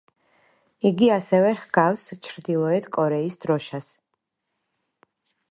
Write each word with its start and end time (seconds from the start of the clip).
იგი 0.89 1.09
ასევე 1.15 1.51
ჰგავს 1.65 2.05
ჩრდილოეთ 2.29 2.89
კორეის 2.97 3.39
დროშას. 3.47 3.93